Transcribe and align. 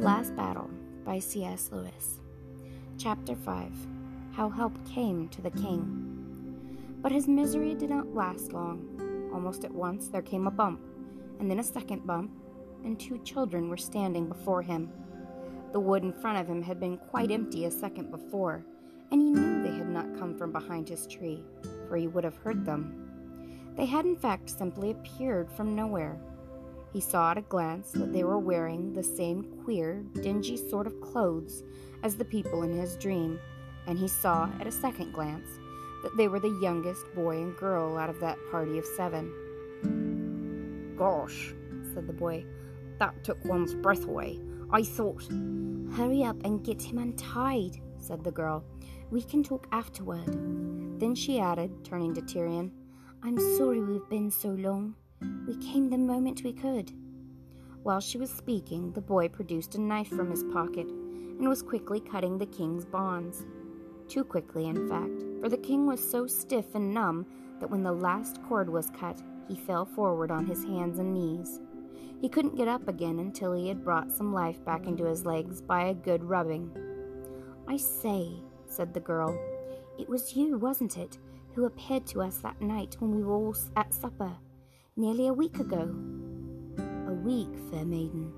Last 0.00 0.34
Battle 0.34 0.70
by 1.04 1.18
C.S. 1.18 1.68
Lewis. 1.70 2.20
Chapter 2.96 3.36
5 3.36 3.70
How 4.32 4.48
Help 4.48 4.72
Came 4.88 5.28
to 5.28 5.42
the 5.42 5.50
King. 5.50 6.78
But 7.02 7.12
his 7.12 7.28
misery 7.28 7.74
did 7.74 7.90
not 7.90 8.14
last 8.14 8.54
long. 8.54 9.28
Almost 9.34 9.66
at 9.66 9.74
once 9.74 10.08
there 10.08 10.22
came 10.22 10.46
a 10.46 10.50
bump, 10.50 10.80
and 11.38 11.50
then 11.50 11.58
a 11.58 11.62
second 11.62 12.06
bump, 12.06 12.30
and 12.82 12.98
two 12.98 13.18
children 13.24 13.68
were 13.68 13.76
standing 13.76 14.26
before 14.26 14.62
him. 14.62 14.90
The 15.72 15.80
wood 15.80 16.02
in 16.02 16.14
front 16.14 16.38
of 16.38 16.48
him 16.48 16.62
had 16.62 16.80
been 16.80 16.96
quite 16.96 17.30
empty 17.30 17.66
a 17.66 17.70
second 17.70 18.10
before, 18.10 18.64
and 19.12 19.20
he 19.20 19.32
knew 19.32 19.62
they 19.62 19.76
had 19.76 19.90
not 19.90 20.18
come 20.18 20.34
from 20.34 20.50
behind 20.50 20.88
his 20.88 21.06
tree, 21.06 21.44
for 21.86 21.98
he 21.98 22.08
would 22.08 22.24
have 22.24 22.38
heard 22.38 22.64
them. 22.64 23.74
They 23.76 23.84
had 23.84 24.06
in 24.06 24.16
fact 24.16 24.48
simply 24.48 24.92
appeared 24.92 25.52
from 25.52 25.76
nowhere 25.76 26.18
he 26.92 27.00
saw 27.00 27.30
at 27.30 27.38
a 27.38 27.42
glance 27.42 27.92
that 27.92 28.12
they 28.12 28.24
were 28.24 28.38
wearing 28.38 28.92
the 28.92 29.02
same 29.02 29.44
queer, 29.64 30.02
dingy 30.20 30.56
sort 30.56 30.86
of 30.86 31.00
clothes 31.00 31.62
as 32.02 32.16
the 32.16 32.24
people 32.24 32.62
in 32.62 32.72
his 32.72 32.96
dream, 32.96 33.38
and 33.86 33.98
he 33.98 34.08
saw 34.08 34.48
at 34.60 34.66
a 34.66 34.72
second 34.72 35.12
glance 35.12 35.48
that 36.02 36.16
they 36.16 36.28
were 36.28 36.40
the 36.40 36.58
youngest 36.62 37.04
boy 37.14 37.36
and 37.36 37.56
girl 37.56 37.96
out 37.96 38.10
of 38.10 38.20
that 38.20 38.38
party 38.50 38.78
of 38.78 38.84
seven. 38.84 39.32
Gosh, 40.96 41.54
said 41.94 42.06
the 42.06 42.12
boy, 42.12 42.44
that 42.98 43.22
took 43.24 43.42
one's 43.44 43.74
breath 43.74 44.04
away. 44.06 44.40
I 44.72 44.82
thought. 44.82 45.26
Hurry 45.96 46.22
up 46.22 46.36
and 46.44 46.64
get 46.64 46.80
him 46.80 46.98
untied, 46.98 47.80
said 47.98 48.22
the 48.22 48.30
girl. 48.30 48.64
We 49.10 49.22
can 49.22 49.42
talk 49.42 49.66
afterward. 49.72 50.28
Then 51.00 51.14
she 51.14 51.40
added, 51.40 51.84
turning 51.84 52.14
to 52.14 52.20
Tirian, 52.20 52.70
I'm 53.22 53.38
sorry 53.56 53.80
we've 53.80 54.08
been 54.08 54.30
so 54.30 54.50
long. 54.50 54.94
We 55.46 55.56
came 55.56 55.90
the 55.90 55.98
moment 55.98 56.42
we 56.44 56.52
could. 56.52 56.92
While 57.82 58.00
she 58.00 58.18
was 58.18 58.30
speaking, 58.30 58.92
the 58.92 59.00
boy 59.00 59.28
produced 59.28 59.74
a 59.74 59.80
knife 59.80 60.08
from 60.08 60.30
his 60.30 60.44
pocket 60.44 60.86
and 60.86 61.48
was 61.48 61.62
quickly 61.62 62.00
cutting 62.00 62.38
the 62.38 62.46
king's 62.46 62.84
bonds. 62.84 63.44
Too 64.08 64.24
quickly, 64.24 64.66
in 64.66 64.88
fact, 64.88 65.22
for 65.40 65.48
the 65.48 65.56
king 65.56 65.86
was 65.86 66.00
so 66.10 66.26
stiff 66.26 66.74
and 66.74 66.92
numb 66.92 67.26
that 67.58 67.70
when 67.70 67.82
the 67.82 67.92
last 67.92 68.42
cord 68.48 68.68
was 68.68 68.90
cut, 68.90 69.22
he 69.48 69.56
fell 69.56 69.84
forward 69.84 70.30
on 70.30 70.46
his 70.46 70.64
hands 70.64 70.98
and 70.98 71.14
knees. 71.14 71.60
He 72.20 72.28
couldn't 72.28 72.56
get 72.56 72.68
up 72.68 72.86
again 72.88 73.18
until 73.18 73.52
he 73.52 73.68
had 73.68 73.84
brought 73.84 74.12
some 74.12 74.32
life 74.32 74.62
back 74.64 74.86
into 74.86 75.04
his 75.04 75.24
legs 75.24 75.62
by 75.62 75.84
a 75.84 75.94
good 75.94 76.22
rubbing. 76.22 76.70
I 77.66 77.76
say, 77.76 78.32
said 78.66 78.92
the 78.92 79.00
girl, 79.00 79.38
it 79.98 80.08
was 80.08 80.36
you, 80.36 80.58
wasn't 80.58 80.98
it, 80.98 81.18
who 81.54 81.64
appeared 81.64 82.06
to 82.08 82.20
us 82.20 82.38
that 82.38 82.60
night 82.60 82.96
when 82.98 83.14
we 83.14 83.22
were 83.22 83.34
all 83.34 83.56
at 83.76 83.94
supper? 83.94 84.32
Nearly 85.00 85.28
a 85.28 85.32
week 85.32 85.58
ago. 85.58 85.96
A 87.08 87.12
week, 87.14 87.48
fair 87.70 87.86
maiden, 87.86 88.34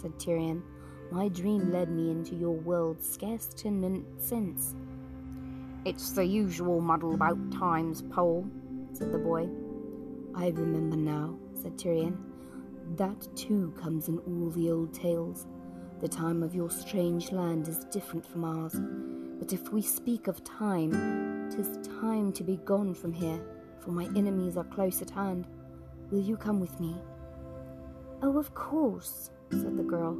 said 0.00 0.12
Tirian. 0.12 0.62
My 1.10 1.26
dream 1.26 1.72
led 1.72 1.90
me 1.90 2.12
into 2.12 2.36
your 2.36 2.52
world 2.52 3.02
scarce 3.02 3.48
ten 3.56 3.80
minutes 3.80 4.28
since. 4.28 4.76
It's 5.84 6.12
the 6.12 6.24
usual 6.24 6.80
muddle 6.80 7.14
about 7.14 7.50
times, 7.50 8.00
Pole, 8.00 8.48
said 8.92 9.10
the 9.10 9.18
boy. 9.18 9.48
I 10.36 10.50
remember 10.50 10.94
now, 10.94 11.36
said 11.60 11.76
Tirian. 11.76 12.16
That 12.94 13.26
too 13.34 13.74
comes 13.76 14.06
in 14.06 14.18
all 14.18 14.50
the 14.50 14.70
old 14.70 14.94
tales. 14.94 15.48
The 16.00 16.06
time 16.06 16.44
of 16.44 16.54
your 16.54 16.70
strange 16.70 17.32
land 17.32 17.66
is 17.66 17.86
different 17.86 18.24
from 18.24 18.44
ours. 18.44 18.76
But 19.40 19.52
if 19.52 19.72
we 19.72 19.82
speak 19.82 20.28
of 20.28 20.44
time, 20.44 21.50
tis 21.50 21.76
time 22.00 22.32
to 22.34 22.44
be 22.44 22.58
gone 22.58 22.94
from 22.94 23.12
here, 23.12 23.40
for 23.80 23.90
my 23.90 24.04
enemies 24.14 24.56
are 24.56 24.62
close 24.62 25.02
at 25.02 25.10
hand. 25.10 25.48
Will 26.14 26.20
you 26.20 26.36
come 26.36 26.60
with 26.60 26.78
me? 26.78 26.94
Oh, 28.22 28.38
of 28.38 28.54
course, 28.54 29.32
said 29.50 29.76
the 29.76 29.82
girl. 29.82 30.16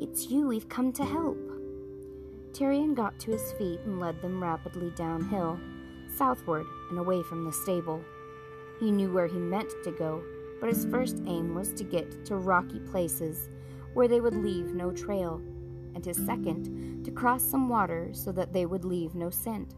It's 0.00 0.30
you 0.30 0.48
we've 0.48 0.70
come 0.70 0.90
to 0.94 1.04
help. 1.04 1.36
Tirian 2.52 2.94
got 2.94 3.18
to 3.18 3.32
his 3.32 3.52
feet 3.58 3.80
and 3.80 4.00
led 4.00 4.22
them 4.22 4.42
rapidly 4.42 4.90
downhill, 4.96 5.60
southward 6.16 6.64
and 6.88 6.98
away 6.98 7.22
from 7.22 7.44
the 7.44 7.52
stable. 7.52 8.02
He 8.80 8.90
knew 8.90 9.12
where 9.12 9.26
he 9.26 9.36
meant 9.36 9.70
to 9.84 9.90
go, 9.90 10.22
but 10.60 10.70
his 10.70 10.86
first 10.86 11.18
aim 11.26 11.54
was 11.54 11.74
to 11.74 11.84
get 11.84 12.24
to 12.24 12.36
rocky 12.36 12.80
places 12.80 13.50
where 13.92 14.08
they 14.08 14.22
would 14.22 14.36
leave 14.36 14.72
no 14.72 14.92
trail, 14.92 15.42
and 15.94 16.02
his 16.02 16.16
second, 16.24 17.04
to 17.04 17.10
cross 17.10 17.42
some 17.42 17.68
water 17.68 18.08
so 18.14 18.32
that 18.32 18.54
they 18.54 18.64
would 18.64 18.86
leave 18.86 19.14
no 19.14 19.28
scent. 19.28 19.74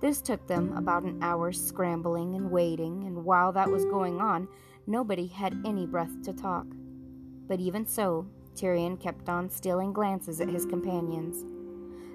This 0.00 0.20
took 0.20 0.46
them 0.46 0.76
about 0.76 1.04
an 1.04 1.22
hour's 1.22 1.60
scrambling 1.60 2.36
and 2.36 2.50
wading, 2.50 3.04
and 3.04 3.24
while 3.24 3.50
that 3.52 3.70
was 3.70 3.84
going 3.86 4.20
on, 4.20 4.46
nobody 4.86 5.26
had 5.26 5.60
any 5.64 5.86
breath 5.86 6.22
to 6.22 6.32
talk. 6.32 6.66
But 7.48 7.60
even 7.60 7.86
so, 7.86 8.26
Tirian 8.54 9.00
kept 9.00 9.28
on 9.28 9.50
stealing 9.50 9.92
glances 9.92 10.40
at 10.40 10.48
his 10.48 10.66
companions. 10.66 11.44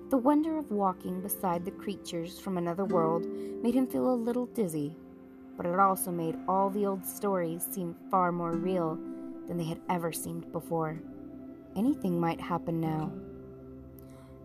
The 0.10 0.18
wonder 0.18 0.58
of 0.58 0.72
walking 0.72 1.22
beside 1.22 1.64
the 1.64 1.72
creatures 1.72 2.40
from 2.40 2.58
another 2.58 2.84
world 2.84 3.26
made 3.64 3.76
him 3.76 3.88
feel 3.88 4.14
a 4.14 4.16
little 4.16 4.48
dizzy, 4.48 4.96
but 5.56 5.66
it 5.66 5.80
also 5.80 6.12
made 6.12 6.38
all 6.48 6.70
the 6.70 6.86
old 6.86 7.06
stories 7.06 7.66
seem 7.70 7.96
far 8.10 8.32
more 8.32 8.54
real 8.54 9.00
than 9.48 9.58
they 9.58 9.64
had 9.64 9.80
ever 9.90 10.12
seemed 10.12 10.52
before. 10.52 11.02
Anything 11.76 12.20
might 12.20 12.42
happen 12.42 12.82
now. 12.82 13.12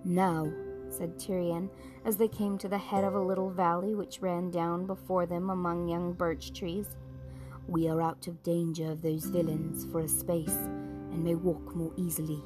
Now, 0.04 0.53
said 0.88 1.19
Tirian, 1.19 1.69
as 2.04 2.16
they 2.16 2.28
came 2.28 2.58
to 2.58 2.69
the 2.69 2.78
head 2.78 3.03
of 3.03 3.14
a 3.14 3.20
little 3.20 3.50
valley 3.50 3.94
which 3.94 4.22
ran 4.22 4.50
down 4.50 4.87
before 4.87 5.26
them 5.26 5.50
among 5.50 5.88
young 5.88 6.12
birch 6.12 6.53
trees. 6.53 6.87
We 7.69 7.88
are 7.88 8.00
out 8.00 8.27
of 8.27 8.43
danger 8.43 8.91
of 8.91 9.03
those 9.03 9.25
villains 9.25 9.87
for 9.91 10.00
a 10.00 10.09
space, 10.09 10.56
and 10.56 11.25
may 11.25 11.34
walk 11.34 11.75
more 11.75 11.93
easily. 11.97 12.43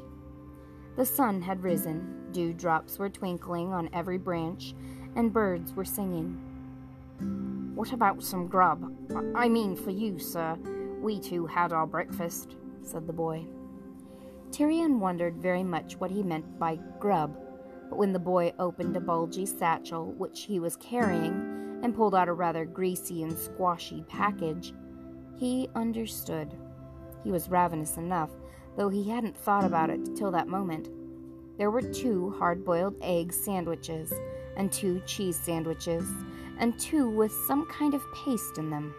The 0.96 1.04
sun 1.04 1.42
had 1.42 1.62
risen, 1.62 2.26
dewdrops 2.32 2.98
were 2.98 3.08
twinkling 3.08 3.72
on 3.72 3.90
every 3.92 4.18
branch, 4.18 4.74
and 5.16 5.32
birds 5.32 5.72
were 5.74 5.84
singing. 5.84 6.38
What 7.74 7.92
about 7.92 8.22
some 8.22 8.46
grub? 8.46 8.92
I 9.34 9.48
mean 9.48 9.76
for 9.76 9.90
you, 9.90 10.18
sir. 10.18 10.58
We 11.00 11.18
two 11.20 11.46
had 11.46 11.72
our 11.72 11.86
breakfast, 11.86 12.56
said 12.82 13.06
the 13.06 13.12
boy. 13.12 13.46
Tirian 14.50 14.98
wondered 14.98 15.36
very 15.36 15.62
much 15.62 15.96
what 15.96 16.10
he 16.10 16.22
meant 16.22 16.58
by 16.58 16.78
grub 16.98 17.36
but 17.90 17.98
when 17.98 18.12
the 18.12 18.18
boy 18.20 18.54
opened 18.58 18.96
a 18.96 19.00
bulgy 19.00 19.44
satchel 19.44 20.12
which 20.12 20.44
he 20.44 20.60
was 20.60 20.76
carrying 20.76 21.80
and 21.82 21.94
pulled 21.94 22.14
out 22.14 22.28
a 22.28 22.32
rather 22.32 22.64
greasy 22.64 23.24
and 23.24 23.36
squashy 23.36 24.04
package, 24.08 24.72
he 25.40 25.70
understood. 25.74 26.54
He 27.24 27.32
was 27.32 27.48
ravenous 27.48 27.96
enough, 27.96 28.28
though 28.76 28.90
he 28.90 29.08
hadn't 29.08 29.38
thought 29.38 29.64
about 29.64 29.88
it 29.88 30.14
till 30.14 30.30
that 30.32 30.48
moment. 30.48 30.90
There 31.56 31.70
were 31.70 31.80
two 31.80 32.34
hard 32.38 32.62
boiled 32.62 32.94
egg 33.00 33.32
sandwiches, 33.32 34.12
and 34.58 34.70
two 34.70 35.00
cheese 35.06 35.40
sandwiches, 35.42 36.06
and 36.58 36.78
two 36.78 37.08
with 37.08 37.32
some 37.46 37.64
kind 37.66 37.94
of 37.94 38.02
paste 38.14 38.58
in 38.58 38.68
them. 38.68 38.94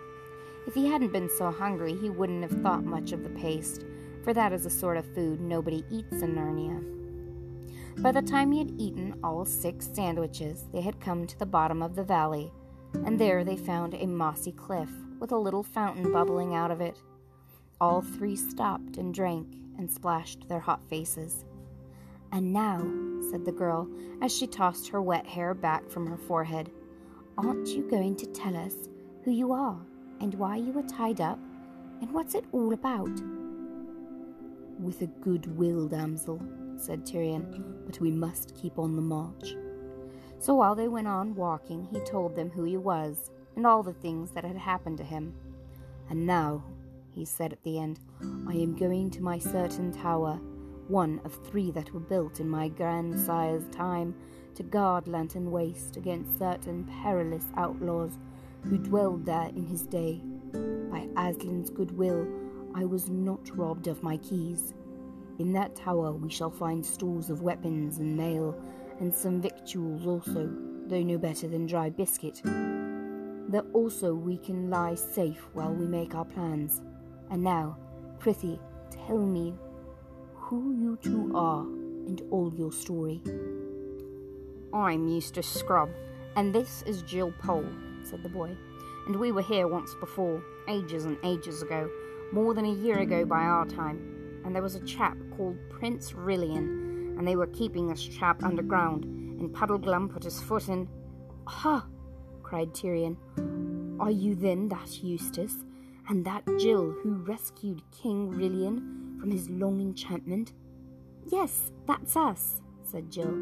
If 0.66 0.74
he 0.74 0.88
hadn't 0.88 1.14
been 1.14 1.30
so 1.30 1.52
hungry, 1.52 1.94
he 1.94 2.10
wouldn't 2.10 2.42
have 2.42 2.62
thought 2.64 2.84
much 2.84 3.12
of 3.12 3.22
the 3.22 3.30
paste, 3.30 3.86
for 4.24 4.34
that 4.34 4.52
is 4.52 4.66
a 4.66 4.70
sort 4.72 4.98
of 4.98 5.14
food 5.14 5.42
nobody 5.42 5.86
eats 5.92 6.24
in 6.24 6.34
Narnia. 6.34 6.84
By 8.02 8.12
the 8.12 8.22
time 8.24 8.52
he 8.52 8.58
had 8.58 8.74
eaten 8.80 9.14
all 9.24 9.46
six 9.46 9.88
sandwiches, 9.94 10.66
they 10.74 10.82
had 10.82 11.00
come 11.00 11.28
to 11.28 11.38
the 11.38 11.46
bottom 11.46 11.84
of 11.84 11.96
the 11.96 12.04
valley, 12.04 12.52
and 13.06 13.20
there 13.20 13.44
they 13.44 13.58
found 13.58 13.94
a 13.94 14.08
mossy 14.08 14.52
cliff 14.52 14.90
with 15.22 15.32
a 15.32 15.38
little 15.38 15.64
fountain 15.64 16.12
bubbling 16.12 16.56
out 16.56 16.72
of 16.72 16.82
it. 16.82 17.00
All 17.80 18.02
three 18.02 18.36
stopped 18.36 18.98
and 18.98 19.14
drank 19.14 19.48
and 19.78 19.90
splashed 19.90 20.50
their 20.50 20.60
hot 20.60 20.82
faces. 20.90 21.46
And 22.32 22.52
now, 22.52 22.80
said 23.30 23.46
the 23.46 23.52
girl, 23.52 23.88
as 24.22 24.36
she 24.36 24.48
tossed 24.48 24.90
her 24.90 25.02
wet 25.02 25.28
hair 25.28 25.54
back 25.54 25.88
from 25.90 26.08
her 26.08 26.18
forehead, 26.18 26.72
aren't 27.38 27.68
you 27.68 27.84
going 27.84 28.16
to 28.16 28.26
tell 28.26 28.58
us 28.58 28.74
who 29.24 29.32
you 29.32 29.54
are 29.54 29.80
and 30.20 30.34
why 30.34 30.56
you 30.56 30.72
were 30.72 30.84
tied 30.84 31.22
up 31.22 31.40
and 32.02 32.12
what's 32.12 32.34
it 32.34 32.46
all 32.52 32.74
about? 32.74 33.22
With 34.80 35.04
a 35.04 35.08
good 35.22 35.56
will, 35.56 35.88
damsel, 35.88 36.42
said 36.78 37.06
Tirian, 37.06 37.86
but 37.86 38.00
we 38.00 38.10
must 38.10 38.56
keep 38.60 38.80
on 38.80 38.96
the 38.96 39.02
march. 39.04 39.56
So 40.40 40.56
while 40.56 40.74
they 40.74 40.88
went 40.88 41.08
on 41.08 41.36
walking, 41.36 41.88
he 41.92 42.00
told 42.00 42.36
them 42.36 42.50
who 42.50 42.64
he 42.64 42.78
was 42.78 43.30
and 43.56 43.68
all 43.68 43.84
the 43.84 43.94
things 43.94 44.32
that 44.32 44.44
had 44.44 44.58
happened 44.58 44.98
to 44.98 45.04
him. 45.04 45.34
And 46.10 46.26
now, 46.26 46.64
he 47.14 47.26
said 47.26 47.54
at 47.54 47.64
the 47.64 47.80
end, 47.80 48.00
I 48.48 48.54
am 48.54 48.76
going 48.76 49.10
to 49.12 49.24
my 49.24 49.38
certain 49.40 49.92
tower, 49.92 50.40
one 50.88 51.22
of 51.24 51.46
three 51.46 51.72
that 51.72 51.94
were 51.94 52.00
built 52.00 52.40
in 52.40 52.50
my 52.50 52.70
grandsire's 52.70 53.68
time, 53.70 54.16
to 54.56 54.64
guard 54.64 55.08
Lantern 55.08 55.52
Waste 55.52 55.98
against 55.98 56.38
certain 56.38 56.84
perilous 57.02 57.46
outlaws 57.56 58.18
who 58.64 58.78
dwelled 58.78 59.26
there 59.26 59.50
in 59.56 59.66
his 59.66 59.84
day. 59.84 60.22
By 60.54 61.08
Aslan's 61.16 61.70
good 61.70 61.98
will, 61.98 62.28
I 62.76 62.86
was 62.86 63.10
not 63.10 63.56
robbed 63.58 63.88
of 63.88 64.04
my 64.04 64.18
keys. 64.18 64.74
In 65.40 65.54
that 65.54 65.76
tower 65.76 66.12
we 66.12 66.30
shall 66.30 66.52
find 66.52 66.86
stores 66.86 67.30
of 67.30 67.42
weapons 67.42 68.00
and 68.00 68.16
mail, 68.16 68.56
and 69.00 69.14
some 69.14 69.42
victuals 69.42 70.06
also, 70.06 70.52
though 70.88 71.02
no 71.02 71.18
better 71.18 71.48
than 71.48 71.66
dry 71.66 71.90
biscuit. 71.90 72.42
There 73.52 73.66
also 73.74 74.14
we 74.14 74.38
can 74.38 74.70
lie 74.70 74.96
safe 74.96 75.46
while 75.52 75.74
we 75.74 75.86
make 75.86 76.16
our 76.16 76.24
plans. 76.24 76.80
And 77.30 77.44
now, 77.44 77.78
prithee, 78.18 78.62
tell 78.90 79.26
me, 79.26 79.54
who 80.36 80.72
you 80.72 80.98
two 81.02 81.34
are 81.36 81.64
and 81.64 82.22
all 82.32 82.54
your 82.56 82.72
story. 82.72 83.22
I'm 84.74 85.06
Eustace 85.10 85.50
Scrubb, 85.50 85.90
and 86.38 86.56
this 86.56 86.82
is 86.84 87.02
Jill 87.02 87.34
Pole, 87.42 87.68
said 88.04 88.24
the 88.24 88.30
boy. 88.30 88.56
And 89.08 89.18
we 89.18 89.34
were 89.34 89.42
here 89.42 89.68
once 89.68 89.96
before, 89.96 90.42
ages 90.70 91.04
and 91.04 91.18
ages 91.22 91.62
ago, 91.62 91.90
more 92.32 92.54
than 92.54 92.64
a 92.64 92.74
year 92.74 93.00
ago 93.00 93.26
by 93.26 93.42
our 93.42 93.66
time. 93.66 94.42
And 94.46 94.56
there 94.56 94.64
was 94.64 94.76
a 94.76 94.86
chap 94.86 95.18
called 95.36 95.58
Prince 95.70 96.14
Rilian, 96.14 97.18
and 97.18 97.28
they 97.28 97.36
were 97.36 97.48
keeping 97.48 97.90
this 97.90 98.02
chap 98.02 98.46
underground. 98.46 99.04
And 99.04 99.54
Puddleglum 99.54 100.10
put 100.10 100.24
his 100.24 100.40
foot 100.40 100.70
in. 100.70 100.88
Ha! 101.48 101.86
Cried 102.52 102.74
Tirian. 102.74 103.16
Are 103.98 104.12
you 104.12 104.36
then 104.36 104.68
that 104.68 105.02
Eustace, 105.02 105.64
and 106.10 106.26
that 106.26 106.44
Jill 106.60 106.92
who 107.02 107.24
rescued 107.24 107.82
King 107.94 108.30
Rilian 108.30 109.22
from 109.22 109.32
his 109.32 109.50
long 109.50 109.80
enchantment? 109.80 110.52
Yes, 111.32 111.72
that's 111.88 112.18
us, 112.18 112.60
said 112.84 113.10
Jill. 113.10 113.34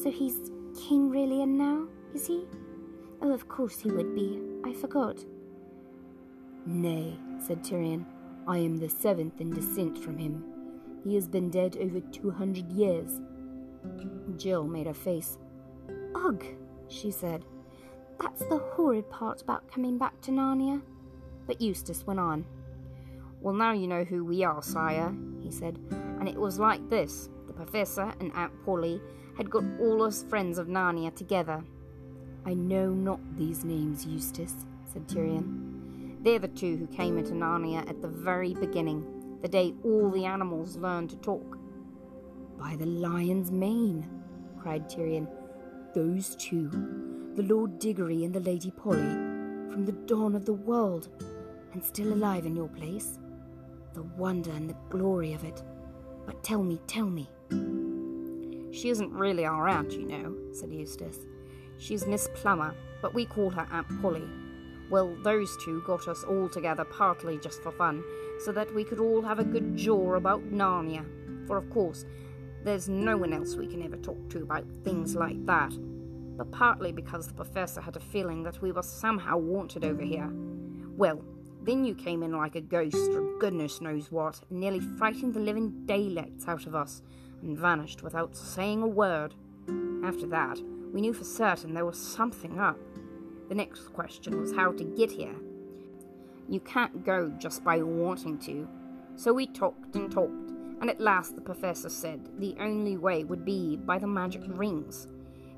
So 0.00 0.08
he's 0.08 0.52
King 0.78 1.10
Rilian 1.10 1.56
now, 1.56 1.88
is 2.14 2.28
he? 2.28 2.46
Oh, 3.20 3.32
of 3.32 3.48
course 3.48 3.80
he 3.80 3.90
would 3.90 4.14
be. 4.14 4.40
I 4.64 4.72
forgot. 4.72 5.18
Nay, 6.64 7.18
said 7.44 7.64
Tirian, 7.64 8.04
I 8.46 8.58
am 8.58 8.76
the 8.76 8.88
seventh 8.88 9.40
in 9.40 9.50
descent 9.50 9.98
from 9.98 10.16
him. 10.16 10.44
He 11.02 11.16
has 11.16 11.26
been 11.26 11.50
dead 11.50 11.76
over 11.80 11.98
two 11.98 12.30
hundred 12.30 12.70
years. 12.70 13.20
Jill 14.36 14.62
made 14.62 14.86
a 14.86 14.94
face. 14.94 15.38
Ugh, 16.14 16.44
she 16.86 17.10
said. 17.10 17.44
That's 18.20 18.44
the 18.46 18.58
horrid 18.58 19.10
part 19.10 19.42
about 19.42 19.70
coming 19.70 19.98
back 19.98 20.20
to 20.22 20.30
Narnia. 20.30 20.82
But 21.46 21.60
Eustace 21.60 22.06
went 22.06 22.20
on. 22.20 22.46
Well, 23.40 23.54
now 23.54 23.72
you 23.72 23.86
know 23.86 24.04
who 24.04 24.24
we 24.24 24.42
are, 24.42 24.62
sire, 24.62 25.14
he 25.42 25.50
said. 25.50 25.78
And 26.18 26.28
it 26.28 26.38
was 26.38 26.58
like 26.58 26.88
this. 26.88 27.28
The 27.46 27.52
Professor 27.52 28.14
and 28.20 28.32
Aunt 28.34 28.52
Polly 28.64 29.00
had 29.36 29.50
got 29.50 29.64
all 29.80 30.02
us 30.02 30.22
friends 30.22 30.58
of 30.58 30.68
Narnia 30.68 31.14
together. 31.14 31.62
I 32.46 32.54
know 32.54 32.88
not 32.88 33.20
these 33.36 33.64
names, 33.64 34.06
Eustace, 34.06 34.64
said 34.92 35.06
Tirian. 35.08 36.22
They're 36.22 36.38
the 36.38 36.48
two 36.48 36.76
who 36.76 36.86
came 36.86 37.18
into 37.18 37.32
Narnia 37.32 37.86
at 37.88 38.00
the 38.00 38.08
very 38.08 38.54
beginning, 38.54 39.38
the 39.42 39.48
day 39.48 39.74
all 39.84 40.10
the 40.10 40.24
animals 40.24 40.76
learned 40.76 41.10
to 41.10 41.16
talk. 41.16 41.58
By 42.58 42.76
the 42.76 42.86
lion's 42.86 43.50
mane, 43.50 44.08
cried 44.58 44.88
Tirian. 44.88 45.28
Those 45.94 46.34
two, 46.36 46.70
the 47.34 47.42
Lord 47.42 47.80
Diggory 47.80 48.24
and 48.24 48.32
the 48.32 48.38
Lady 48.38 48.70
Polly, 48.70 48.96
from 49.68 49.84
the 49.84 49.92
dawn 50.06 50.36
of 50.36 50.44
the 50.44 50.52
world, 50.52 51.08
and 51.72 51.82
still 51.82 52.12
alive 52.12 52.46
in 52.46 52.54
your 52.54 52.68
place? 52.68 53.18
The 53.92 54.04
wonder 54.04 54.52
and 54.52 54.70
the 54.70 54.76
glory 54.88 55.32
of 55.32 55.42
it. 55.42 55.60
But 56.26 56.44
tell 56.44 56.62
me, 56.62 56.80
tell 56.86 57.10
me, 57.10 57.28
she 58.72 58.88
isn't 58.88 59.12
really 59.12 59.44
our 59.44 59.66
aunt, 59.66 59.92
you 59.92 60.06
know, 60.06 60.36
said 60.52 60.72
Eustace. 60.72 61.26
She's 61.78 62.06
Miss 62.06 62.28
Plummer, 62.34 62.72
but 63.02 63.14
we 63.14 63.24
call 63.26 63.50
her 63.50 63.66
Aunt 63.72 64.00
Polly. 64.00 64.28
Well, 64.88 65.16
those 65.24 65.56
two 65.64 65.82
got 65.84 66.06
us 66.06 66.22
all 66.22 66.48
together 66.48 66.84
partly 66.84 67.38
just 67.38 67.62
for 67.62 67.72
fun, 67.72 68.04
so 68.44 68.52
that 68.52 68.72
we 68.72 68.84
could 68.84 69.00
all 69.00 69.22
have 69.22 69.40
a 69.40 69.44
good 69.44 69.76
jaw 69.76 70.14
about 70.14 70.52
Narnia. 70.52 71.04
For 71.48 71.56
of 71.56 71.68
course, 71.70 72.04
there's 72.62 72.88
no 72.88 73.16
one 73.16 73.32
else 73.32 73.56
we 73.56 73.66
can 73.66 73.82
ever 73.82 73.96
talk 73.96 74.28
to 74.30 74.42
about 74.42 74.66
things 74.84 75.16
like 75.16 75.44
that. 75.46 75.72
But 76.36 76.50
partly 76.50 76.92
because 76.92 77.28
the 77.28 77.34
professor 77.34 77.80
had 77.80 77.96
a 77.96 78.00
feeling 78.00 78.42
that 78.42 78.60
we 78.60 78.72
were 78.72 78.82
somehow 78.82 79.38
wanted 79.38 79.84
over 79.84 80.02
here. 80.02 80.30
Well, 80.96 81.24
then 81.62 81.84
you 81.84 81.94
came 81.94 82.22
in 82.22 82.32
like 82.32 82.56
a 82.56 82.60
ghost 82.60 83.10
or 83.12 83.38
goodness 83.38 83.80
knows 83.80 84.12
what, 84.12 84.40
nearly 84.50 84.80
frightened 84.80 85.34
the 85.34 85.40
living 85.40 85.86
daylights 85.86 86.46
out 86.46 86.66
of 86.66 86.74
us, 86.74 87.02
and 87.42 87.56
vanished 87.56 88.02
without 88.02 88.36
saying 88.36 88.82
a 88.82 88.86
word. 88.86 89.34
After 90.04 90.26
that, 90.26 90.60
we 90.92 91.00
knew 91.00 91.12
for 91.12 91.24
certain 91.24 91.72
there 91.72 91.86
was 91.86 91.98
something 91.98 92.58
up. 92.58 92.78
The 93.48 93.54
next 93.54 93.92
question 93.92 94.40
was 94.40 94.54
how 94.54 94.72
to 94.72 94.84
get 94.84 95.10
here. 95.10 95.34
You 96.48 96.60
can't 96.60 97.04
go 97.04 97.30
just 97.38 97.64
by 97.64 97.82
wanting 97.82 98.38
to. 98.40 98.68
So 99.16 99.32
we 99.32 99.46
talked 99.46 99.96
and 99.96 100.10
talked, 100.10 100.50
and 100.80 100.90
at 100.90 101.00
last 101.00 101.34
the 101.34 101.40
professor 101.40 101.88
said 101.88 102.28
the 102.38 102.56
only 102.60 102.96
way 102.96 103.24
would 103.24 103.44
be 103.44 103.76
by 103.76 103.98
the 103.98 104.06
magic 104.06 104.42
rings. 104.46 105.08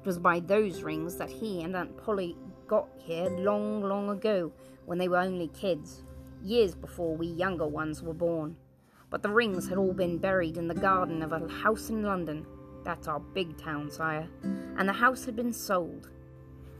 It 0.06 0.11
was 0.11 0.19
by 0.20 0.38
those 0.38 0.85
rings 0.85 1.17
that 1.17 1.29
he 1.29 1.62
and 1.62 1.75
Aunt 1.75 1.97
Polly 1.97 2.37
got 2.69 2.88
here 2.97 3.29
long, 3.29 3.82
long 3.82 4.08
ago 4.08 4.53
when 4.85 4.99
they 4.99 5.08
were 5.08 5.19
only 5.19 5.49
kids, 5.49 6.05
years 6.41 6.76
before 6.76 7.17
we 7.17 7.26
younger 7.26 7.67
ones 7.67 8.05
were 8.05 8.14
born 8.14 8.56
but 9.11 9.23
the 9.23 9.29
rings 9.29 9.69
had 9.69 9.79
all 9.79 9.93
been 9.93 10.19
buried 10.19 10.56
in 10.56 10.69
the 10.69 10.75
garden 10.75 11.23
of 11.23 11.32
a 11.32 11.49
house 11.49 11.91
in 11.91 12.03
London. 12.03 12.47
That's 12.85 13.08
our 13.08 13.20
big 13.20 13.56
town, 13.56 13.91
sire. 13.91 14.29
And 14.43 14.88
the 14.88 14.93
house 14.93 15.25
had 15.25 15.37
been 15.37 15.53
sold. 15.53 16.11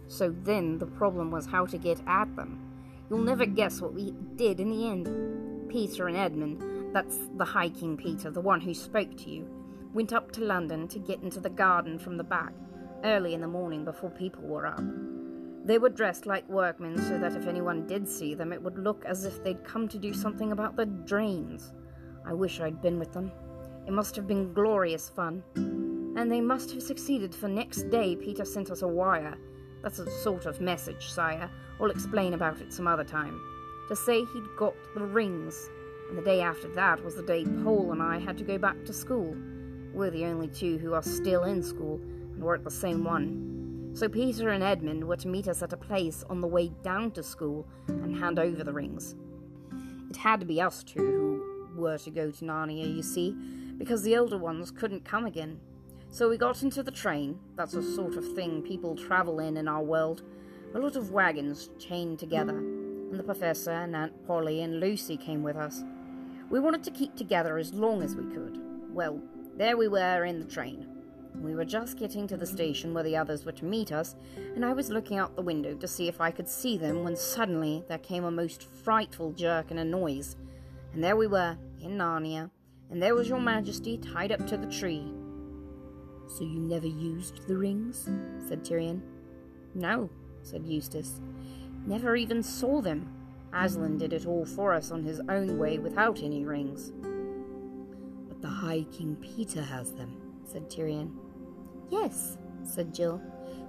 So 0.09 0.35
then 0.43 0.79
the 0.79 0.87
problem 0.87 1.31
was 1.31 1.47
how 1.47 1.67
to 1.67 1.79
get 1.79 2.01
at 2.07 2.35
them. 2.37 2.63
You'll 3.09 3.21
never 3.21 3.47
guess 3.47 3.81
what 3.81 3.95
we 3.95 4.15
did 4.35 4.61
in 4.61 4.71
the 4.71 4.89
end. 4.89 5.69
Peter 5.69 6.09
and 6.09 6.17
Edmund, 6.17 6.95
that's 6.95 7.19
the 7.37 7.45
High 7.45 7.71
King 7.71 7.97
Peter, 7.97 8.31
the 8.31 8.41
one 8.41 8.61
who 8.61 8.75
spoke 8.75 9.17
to 9.19 9.31
you, 9.31 9.49
went 9.95 10.13
up 10.13 10.33
to 10.33 10.45
London 10.45 10.89
to 10.89 10.99
get 10.99 11.23
into 11.23 11.41
the 11.41 11.51
garden 11.51 11.99
from 11.99 12.17
the 12.17 12.25
back, 12.25 12.53
early 13.07 13.35
in 13.35 13.41
the 13.41 13.49
morning 13.49 13.85
before 13.85 14.11
people 14.11 14.43
were 14.43 14.67
up. 14.67 14.83
They 15.65 15.79
were 15.79 15.89
dressed 15.89 16.27
like 16.27 16.49
workmen 16.49 17.01
so 17.03 17.19
that 17.19 17.37
if 17.37 17.47
anyone 17.47 17.87
did 17.87 18.09
see 18.09 18.35
them, 18.35 18.53
it 18.53 18.63
would 18.63 18.79
look 18.79 19.05
as 19.05 19.25
if 19.25 19.43
they'd 19.43 19.65
come 19.65 19.89
to 19.89 19.99
do 19.99 20.13
something 20.13 20.53
about 20.53 20.77
the 20.77 20.87
drains. 20.87 21.73
I 22.27 22.33
wish 22.33 22.61
I'd 22.61 22.83
been 22.83 22.99
with 22.99 23.13
them. 23.13 23.31
It 23.87 23.93
must 23.93 24.17
have 24.17 24.27
been 24.27 24.53
glorious 24.53 25.09
fun. 25.09 25.43
And 26.17 26.31
they 26.31 26.41
must 26.41 26.73
have 26.73 26.83
succeeded, 26.83 27.35
for 27.35 27.49
next 27.49 27.91
day 27.91 28.17
Peter 28.17 28.45
sent 28.45 28.71
us 28.71 28.83
a 28.83 28.89
wire. 28.89 29.37
That's 29.83 30.01
a 30.01 30.11
sort 30.23 30.47
of 30.47 30.61
message, 30.61 31.09
sire. 31.09 31.49
I'll 31.81 31.91
explain 31.91 32.35
about 32.35 32.61
it 32.61 32.73
some 32.73 32.89
other 32.89 33.05
time. 33.05 33.41
To 33.89 33.95
say 33.95 34.25
he'd 34.25 34.57
got 34.59 34.75
the 34.95 35.05
rings. 35.05 35.69
And 36.09 36.19
the 36.19 36.23
day 36.23 36.41
after 36.41 36.69
that 36.75 37.05
was 37.05 37.15
the 37.15 37.23
day 37.23 37.45
Pole 37.63 37.93
and 37.93 38.03
I 38.03 38.19
had 38.19 38.39
to 38.39 38.45
go 38.45 38.59
back 38.59 38.85
to 38.85 38.93
school. 38.93 39.37
We're 39.93 40.11
the 40.11 40.25
only 40.25 40.49
two 40.49 40.79
who 40.79 40.95
are 40.95 41.03
still 41.03 41.45
in 41.45 41.63
school, 41.63 42.01
we're 42.39 42.55
at 42.55 42.65
the 42.65 42.71
same 42.71 43.05
one. 43.05 43.93
So 43.95 44.09
Peter 44.09 44.51
and 44.51 44.63
Edmund 44.63 45.05
were 45.05 45.17
to 45.17 45.29
meet 45.29 45.49
us 45.49 45.63
at 45.63 45.73
a 45.73 45.77
place 45.77 46.23
on 46.29 46.41
the 46.41 46.47
way 46.47 46.69
down 46.83 47.13
to 47.13 47.23
school 47.23 47.67
and 47.89 48.17
hand 48.17 48.39
over 48.39 48.63
the 48.63 48.73
rings. 48.73 49.15
It 50.11 50.17
had 50.17 50.41
to 50.41 50.47
be 50.47 50.61
us 50.61 50.83
two 50.83 51.43
who 51.75 51.81
were 51.81 51.99
to 51.99 52.11
go 52.11 52.31
to 52.31 52.45
Narnia, 52.45 52.95
you 52.95 53.03
see, 53.03 53.35
because 53.79 54.03
the 54.03 54.17
older 54.17 54.39
ones 54.39 54.71
couldn't 54.71 55.05
come 55.05 55.25
again. 55.25 55.61
So 56.11 56.29
we 56.29 56.37
got 56.37 56.63
into 56.63 56.83
the 56.83 56.91
train, 56.91 57.39
that's 57.57 57.75
a 57.75 57.83
sort 57.83 58.17
of 58.17 58.35
thing 58.35 58.63
people 58.63 58.97
travel 58.97 59.41
in 59.41 59.57
in 59.57 59.67
our 59.67 59.83
world, 59.83 60.23
a 60.75 60.79
lot 60.79 60.97
of 60.97 61.11
wagons 61.11 61.71
chained 61.79 62.19
together, 62.19 62.57
and 62.57 63.19
the 63.19 63.23
Professor 63.23 63.73
and 63.73 63.97
Aunt 63.97 64.27
Polly 64.27 64.63
and 64.63 64.79
Lucy 64.79 65.17
came 65.17 65.43
with 65.43 65.57
us. 65.57 65.83
We 66.51 66.61
wanted 66.61 66.85
to 66.85 66.91
keep 66.91 67.17
together 67.17 67.59
as 67.59 67.75
long 67.75 68.03
as 68.03 68.15
we 68.15 68.25
could. 68.25 68.61
Well, 68.91 69.21
there 69.57 69.77
we 69.77 69.89
were 69.89 70.25
in 70.25 70.39
the 70.39 70.45
train. 70.45 70.96
We 71.43 71.55
were 71.55 71.65
just 71.65 71.99
getting 71.99 72.27
to 72.29 72.37
the 72.37 72.47
station 72.47 72.93
where 72.95 73.05
the 73.05 73.17
others 73.17 73.45
were 73.45 73.53
to 73.53 73.65
meet 73.65 73.93
us, 73.93 74.15
and 74.55 74.65
I 74.65 74.73
was 74.73 74.91
looking 74.91 75.19
out 75.19 75.37
the 75.37 75.43
window 75.43 75.75
to 75.75 75.89
see 75.89 76.09
if 76.09 76.21
I 76.21 76.31
could 76.31 76.49
see 76.49 76.77
them 76.77 77.05
when 77.05 77.17
suddenly 77.17 77.85
there 77.89 77.99
came 77.99 78.25
a 78.25 78.31
most 78.31 78.65
frightful 78.65 79.33
jerk 79.33 79.71
and 79.71 79.79
a 79.79 79.85
noise, 79.85 80.37
and 80.93 81.05
there 81.05 81.17
we 81.17 81.27
were, 81.27 81.57
in 81.81 81.99
Narnia, 81.99 82.51
and 82.91 83.03
there 83.03 83.15
was 83.15 83.29
your 83.29 83.41
majesty 83.41 83.99
tied 83.99 84.33
up 84.33 84.47
to 84.47 84.57
the 84.57 84.71
tree. 84.71 85.13
So 86.29 86.45
you 86.45 86.59
never 86.59 86.87
used 86.87 87.47
the 87.47 87.57
rings? 87.57 88.09
said 88.49 88.65
Tirian. 88.65 89.01
No, 89.75 90.11
said 90.43 90.67
Eustace. 90.67 91.21
Never 91.87 92.17
even 92.17 92.43
saw 92.43 92.81
them. 92.81 93.13
Aslan 93.53 93.99
did 93.99 94.13
it 94.13 94.27
all 94.27 94.45
for 94.45 94.73
us 94.73 94.91
on 94.91 95.05
his 95.05 95.21
own 95.29 95.59
way 95.59 95.79
without 95.79 96.23
any 96.23 96.45
rings. 96.45 96.93
But 98.29 98.43
the 98.43 98.49
High 98.49 98.87
King 98.91 99.17
Peter 99.21 99.63
has 99.63 99.93
them, 99.93 100.17
said 100.45 100.69
Tirian. 100.69 101.13
Yes, 101.91 102.37
said 102.65 102.93
Jill, 102.93 103.21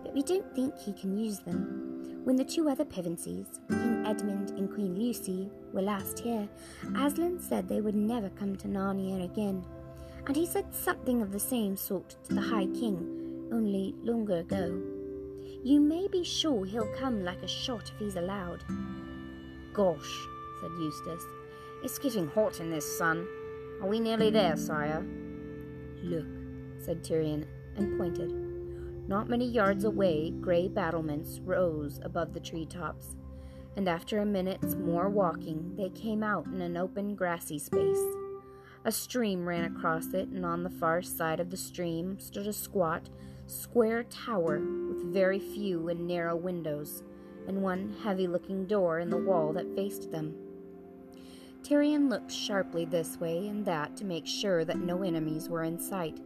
but 0.03 0.13
we 0.13 0.23
don't 0.23 0.53
think 0.55 0.77
he 0.77 0.93
can 0.93 1.17
use 1.17 1.39
them. 1.39 2.21
When 2.23 2.35
the 2.35 2.43
two 2.43 2.67
other 2.67 2.83
Pevensies, 2.83 3.59
King 3.69 4.03
Edmund 4.05 4.49
and 4.51 4.73
Queen 4.73 4.95
Lucy, 4.97 5.49
were 5.71 5.81
last 5.81 6.19
here, 6.19 6.49
Aslan 6.95 7.39
said 7.39 7.69
they 7.69 7.81
would 7.81 7.95
never 7.95 8.29
come 8.31 8.55
to 8.57 8.67
Narnia 8.67 9.23
again, 9.23 9.63
and 10.25 10.35
he 10.35 10.45
said 10.45 10.73
something 10.73 11.21
of 11.21 11.31
the 11.31 11.39
same 11.39 11.77
sort 11.77 12.17
to 12.25 12.33
the 12.33 12.41
High 12.41 12.65
King, 12.65 13.47
only 13.53 13.95
longer 14.03 14.39
ago. 14.39 14.81
You 15.63 15.79
may 15.79 16.07
be 16.07 16.23
sure 16.23 16.65
he'll 16.65 16.93
come 16.95 17.23
like 17.23 17.41
a 17.43 17.47
shot 17.47 17.91
if 17.93 17.99
he's 17.99 18.15
allowed. 18.15 18.63
Gosh, 19.73 20.27
said 20.61 20.71
Eustace, 20.79 21.23
it's 21.83 21.99
getting 21.99 22.27
hot 22.27 22.59
in 22.59 22.71
this 22.71 22.97
sun. 22.97 23.27
Are 23.81 23.87
we 23.87 23.99
nearly 23.99 24.31
there, 24.31 24.57
sire? 24.57 25.05
Look, 26.03 26.25
said 26.79 27.03
Tirian, 27.03 27.45
and 27.77 27.97
pointed. 27.97 28.31
Not 29.07 29.29
many 29.29 29.47
yards 29.47 29.85
away, 29.85 30.31
grey 30.31 30.67
battlements 30.67 31.39
rose 31.39 31.99
above 32.03 32.33
the 32.33 32.39
tree 32.39 32.65
tops 32.65 33.15
and 33.77 33.87
after 33.87 34.17
a 34.17 34.25
minute's 34.25 34.75
more 34.75 35.07
walking, 35.07 35.75
they 35.77 35.89
came 35.89 36.23
out 36.23 36.47
in 36.47 36.61
an 36.61 36.75
open 36.75 37.13
grassy 37.13 37.59
space. 37.59 38.01
A 38.83 38.91
stream 38.91 39.47
ran 39.47 39.65
across 39.65 40.13
it, 40.13 40.29
and 40.29 40.43
on 40.43 40.63
the 40.63 40.69
far 40.69 41.03
side 41.03 41.39
of 41.39 41.51
the 41.51 41.57
stream 41.57 42.19
stood 42.19 42.47
a 42.47 42.53
squat, 42.53 43.07
square 43.45 44.03
tower 44.03 44.59
with 44.59 45.13
very 45.13 45.37
few 45.37 45.89
and 45.89 46.07
narrow 46.07 46.35
windows, 46.35 47.03
and 47.47 47.61
one 47.61 47.95
heavy 48.03 48.25
looking 48.27 48.65
door 48.65 48.97
in 48.97 49.11
the 49.11 49.17
wall 49.17 49.53
that 49.53 49.75
faced 49.75 50.11
them. 50.11 50.35
Tirian 51.61 52.09
looked 52.09 52.31
sharply 52.31 52.83
this 52.83 53.19
way 53.19 53.47
and 53.47 53.63
that 53.65 53.95
to 53.97 54.05
make 54.05 54.25
sure 54.25 54.65
that 54.65 54.79
no 54.79 55.03
enemies 55.03 55.49
were 55.49 55.63
in 55.63 55.77
sight. 55.77 56.19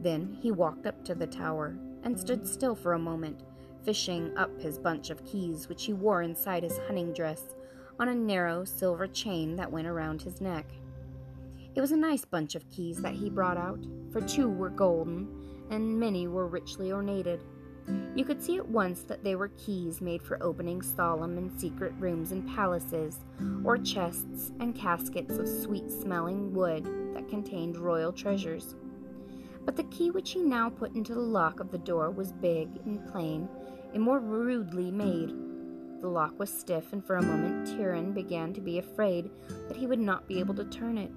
Then 0.00 0.36
he 0.40 0.50
walked 0.50 0.86
up 0.86 1.04
to 1.04 1.14
the 1.14 1.26
tower 1.26 1.76
and 2.02 2.18
stood 2.18 2.46
still 2.46 2.74
for 2.74 2.92
a 2.92 2.98
moment, 2.98 3.40
fishing 3.84 4.36
up 4.36 4.60
his 4.60 4.78
bunch 4.78 5.10
of 5.10 5.24
keys 5.24 5.68
which 5.68 5.84
he 5.84 5.92
wore 5.92 6.22
inside 6.22 6.62
his 6.62 6.78
hunting 6.86 7.12
dress 7.12 7.54
on 7.98 8.08
a 8.08 8.14
narrow 8.14 8.64
silver 8.64 9.06
chain 9.06 9.56
that 9.56 9.70
went 9.70 9.86
around 9.86 10.22
his 10.22 10.40
neck. 10.40 10.66
It 11.74 11.80
was 11.80 11.92
a 11.92 11.96
nice 11.96 12.24
bunch 12.24 12.54
of 12.54 12.68
keys 12.70 13.02
that 13.02 13.14
he 13.14 13.30
brought 13.30 13.56
out, 13.56 13.84
for 14.12 14.20
two 14.20 14.48
were 14.48 14.70
golden 14.70 15.28
and 15.70 15.98
many 15.98 16.28
were 16.28 16.46
richly 16.46 16.92
ornated. 16.92 17.42
You 18.14 18.24
could 18.24 18.42
see 18.42 18.56
at 18.56 18.68
once 18.68 19.02
that 19.02 19.24
they 19.24 19.34
were 19.34 19.48
keys 19.48 20.00
made 20.00 20.22
for 20.22 20.42
opening 20.42 20.80
solemn 20.80 21.36
and 21.36 21.60
secret 21.60 21.92
rooms 21.98 22.32
in 22.32 22.42
palaces, 22.54 23.18
or 23.64 23.76
chests 23.76 24.52
and 24.60 24.74
caskets 24.74 25.36
of 25.36 25.48
sweet 25.48 25.90
smelling 25.90 26.54
wood 26.54 26.84
that 27.14 27.28
contained 27.28 27.76
royal 27.76 28.12
treasures. 28.12 28.74
But 29.64 29.76
the 29.76 29.84
key 29.84 30.10
which 30.10 30.32
he 30.32 30.42
now 30.42 30.68
put 30.68 30.94
into 30.94 31.14
the 31.14 31.20
lock 31.20 31.60
of 31.60 31.70
the 31.70 31.78
door 31.78 32.10
was 32.10 32.32
big 32.32 32.68
and 32.84 33.06
plain, 33.10 33.48
and 33.92 34.02
more 34.02 34.20
rudely 34.20 34.90
made. 34.90 35.34
The 36.00 36.08
lock 36.08 36.38
was 36.38 36.50
stiff, 36.50 36.92
and 36.92 37.04
for 37.04 37.16
a 37.16 37.22
moment 37.22 37.66
Tirian 37.66 38.12
began 38.12 38.52
to 38.52 38.60
be 38.60 38.78
afraid 38.78 39.30
that 39.68 39.76
he 39.76 39.86
would 39.86 40.00
not 40.00 40.28
be 40.28 40.38
able 40.38 40.54
to 40.56 40.64
turn 40.64 40.98
it. 40.98 41.10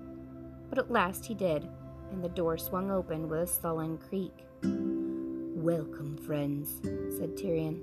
But 0.69 0.79
at 0.79 0.91
last 0.91 1.25
he 1.25 1.33
did, 1.33 1.67
and 2.11 2.23
the 2.23 2.29
door 2.29 2.57
swung 2.57 2.89
open 2.89 3.27
with 3.27 3.41
a 3.41 3.47
sullen 3.47 3.97
creak. 3.97 4.45
Welcome, 4.63 6.17
friends, 6.17 6.79
said 7.17 7.35
Tirian. 7.35 7.81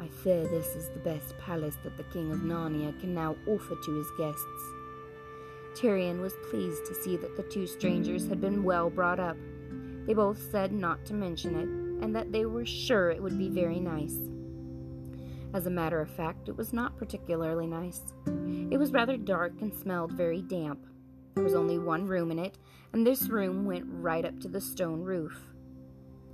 I 0.00 0.08
fear 0.08 0.46
this 0.46 0.74
is 0.74 0.88
the 0.90 1.00
best 1.00 1.36
palace 1.38 1.76
that 1.84 1.96
the 1.96 2.04
King 2.04 2.32
of 2.32 2.38
Narnia 2.38 2.98
can 3.00 3.14
now 3.14 3.36
offer 3.46 3.76
to 3.76 3.94
his 3.96 4.10
guests. 4.16 4.44
Tirian 5.74 6.20
was 6.20 6.34
pleased 6.50 6.86
to 6.86 6.94
see 6.94 7.16
that 7.16 7.36
the 7.36 7.42
two 7.44 7.66
strangers 7.66 8.26
had 8.26 8.40
been 8.40 8.64
well 8.64 8.90
brought 8.90 9.20
up. 9.20 9.36
They 10.08 10.14
both 10.14 10.50
said 10.50 10.72
not 10.72 11.04
to 11.04 11.12
mention 11.12 11.54
it, 11.54 11.68
and 12.02 12.16
that 12.16 12.32
they 12.32 12.46
were 12.46 12.64
sure 12.64 13.10
it 13.10 13.22
would 13.22 13.36
be 13.36 13.50
very 13.50 13.78
nice. 13.78 14.16
As 15.52 15.66
a 15.66 15.70
matter 15.70 16.00
of 16.00 16.08
fact, 16.08 16.48
it 16.48 16.56
was 16.56 16.72
not 16.72 16.96
particularly 16.96 17.66
nice. 17.66 18.14
It 18.70 18.78
was 18.78 18.90
rather 18.90 19.18
dark 19.18 19.52
and 19.60 19.70
smelled 19.70 20.12
very 20.12 20.40
damp. 20.40 20.86
There 21.34 21.44
was 21.44 21.54
only 21.54 21.78
one 21.78 22.06
room 22.06 22.30
in 22.30 22.38
it, 22.38 22.56
and 22.94 23.06
this 23.06 23.28
room 23.28 23.66
went 23.66 23.84
right 23.86 24.24
up 24.24 24.40
to 24.40 24.48
the 24.48 24.62
stone 24.62 25.02
roof. 25.02 25.38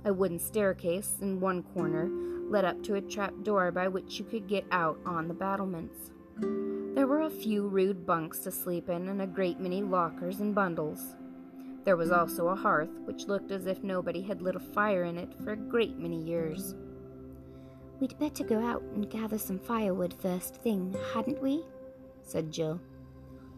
A 0.05 0.13
wooden 0.13 0.39
staircase 0.39 1.17
in 1.19 1.41
one 1.41 1.61
corner 1.61 2.09
led 2.49 2.63
up 2.63 2.81
to 2.83 2.95
a 2.95 3.01
trap 3.01 3.33
door 3.43 3.73
by 3.73 3.89
which 3.89 4.19
you 4.19 4.23
could 4.23 4.47
get 4.47 4.63
out 4.71 4.99
on 5.05 5.27
the 5.27 5.33
battlements. 5.33 6.11
There 6.37 7.07
were 7.07 7.23
a 7.23 7.29
few 7.29 7.67
rude 7.67 8.05
bunks 8.05 8.39
to 8.39 8.51
sleep 8.51 8.87
in 8.87 9.09
and 9.09 9.21
a 9.21 9.27
great 9.27 9.59
many 9.59 9.81
lockers 9.81 10.39
and 10.39 10.55
bundles. 10.55 11.17
There 11.85 11.95
was 11.95 12.11
also 12.11 12.47
a 12.47 12.55
hearth, 12.55 12.89
which 13.05 13.27
looked 13.27 13.51
as 13.51 13.67
if 13.67 13.83
nobody 13.83 14.21
had 14.21 14.41
lit 14.41 14.55
a 14.55 14.59
fire 14.59 15.03
in 15.03 15.19
it 15.19 15.31
for 15.43 15.51
a 15.51 15.55
great 15.55 15.99
many 15.99 16.19
years. 16.19 16.73
We'd 17.99 18.17
better 18.17 18.43
go 18.43 18.59
out 18.59 18.81
and 18.95 19.09
gather 19.09 19.37
some 19.37 19.59
firewood 19.59 20.15
first 20.19 20.55
thing, 20.55 20.95
hadn't 21.13 21.41
we? 21.41 21.63
said 22.23 22.51
Jill. 22.51 22.81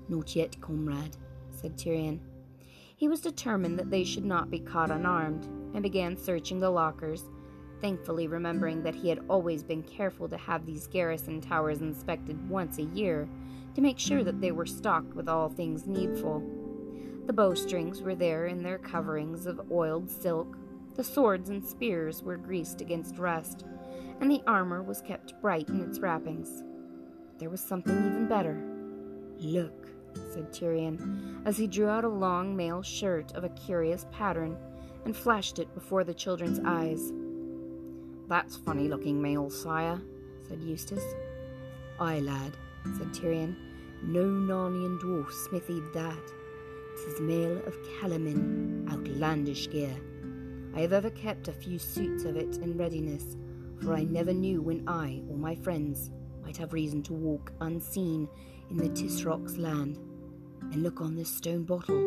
Not 0.10 0.36
yet, 0.36 0.60
comrade, 0.60 1.16
said 1.52 1.78
Tirian. 1.78 2.20
He 2.98 3.08
was 3.08 3.22
determined 3.22 3.80
that 3.80 3.90
they 3.90 4.04
should 4.04 4.26
not 4.26 4.52
be 4.52 4.60
caught 4.60 4.92
unarmed, 4.92 5.46
and 5.74 5.82
began 5.82 6.18
searching 6.18 6.60
the 6.60 6.70
lockers, 6.70 7.24
thankfully 7.80 8.28
remembering 8.28 8.84
that 8.84 8.96
he 8.96 9.08
had 9.08 9.20
always 9.30 9.64
been 9.64 9.84
careful 9.84 10.28
to 10.28 10.38
have 10.38 10.66
these 10.66 10.88
garrison 10.88 11.40
towers 11.40 11.82
inspected 11.82 12.50
once 12.50 12.78
a 12.78 12.84
year 12.84 13.30
to 13.76 13.82
make 13.82 14.00
sure 14.00 14.24
that 14.24 14.42
they 14.42 14.52
were 14.52 14.66
stocked 14.66 15.14
with 15.14 15.30
all 15.30 15.48
things 15.48 15.88
needful. 15.88 16.44
The 17.28 17.34
bowstrings 17.34 18.02
were 18.02 18.16
there 18.16 18.46
in 18.46 18.64
their 18.64 18.78
coverings 18.78 19.48
of 19.48 19.70
oiled 19.70 20.10
silk. 20.10 20.58
The 20.96 21.04
swords 21.04 21.50
and 21.50 21.62
spears 21.62 22.24
were 22.24 22.38
greased 22.38 22.80
against 22.80 23.18
rust, 23.18 23.66
and 24.22 24.32
the 24.32 24.42
armor 24.48 24.82
was 24.82 25.02
kept 25.02 25.40
bright 25.42 25.68
in 25.68 25.82
its 25.82 26.00
wrappings. 26.00 26.64
There 27.38 27.50
was 27.50 27.60
something 27.60 27.98
even 27.98 28.30
better. 28.30 28.58
Look, 29.40 29.90
said 30.32 30.54
Tirian, 30.54 31.42
as 31.46 31.58
he 31.58 31.68
drew 31.68 31.90
out 31.90 32.06
a 32.06 32.10
long 32.10 32.56
mail 32.56 32.82
shirt 32.82 33.34
of 33.34 33.44
a 33.44 33.50
curious 33.50 34.06
pattern 34.10 34.58
and 35.04 35.14
flashed 35.14 35.60
it 35.60 35.74
before 35.74 36.06
the 36.06 36.14
children's 36.14 36.62
eyes. 36.64 37.12
That's 38.30 38.56
funny 38.56 38.88
looking 38.88 39.22
mail, 39.22 39.50
sire, 39.50 40.02
said 40.48 40.64
Eustace. 40.64 41.14
Ay, 42.00 42.22
lad, 42.22 42.56
said 42.98 43.14
Tirian. 43.14 43.54
No 44.02 44.24
Narnian 44.24 44.98
dwarf 45.02 45.30
smithied 45.32 45.92
that. 45.94 46.37
'Tis 46.98 47.22
mail 47.22 47.58
of 47.68 47.78
Calormen, 47.84 48.90
outlandish 48.92 49.70
gear. 49.70 49.96
I 50.74 50.82
have 50.82 50.94
ever 50.94 51.12
kept 51.12 51.48
a 51.48 51.54
few 51.54 51.78
suits 51.78 52.24
of 52.24 52.36
it 52.36 52.58
in 52.58 52.76
readiness, 52.76 53.38
for 53.84 53.94
I 53.94 54.04
never 54.04 54.34
knew 54.34 54.64
when 54.64 54.84
I 54.88 55.22
or 55.30 55.38
my 55.38 55.54
friends 55.54 56.10
might 56.44 56.58
have 56.58 56.74
reason 56.74 57.04
to 57.04 57.14
walk 57.14 57.54
unseen 57.62 58.28
in 58.72 58.78
the 58.78 58.90
Tisroc's 58.90 59.58
land. 59.58 60.00
And 60.72 60.82
look 60.82 61.00
on 61.00 61.16
this 61.16 61.30
stone 61.30 61.66
bottle. 61.66 62.04